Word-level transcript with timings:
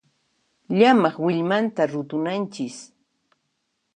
Llamaq 0.77 1.15
willmanta 1.25 1.83
rutunanchis. 1.91 2.77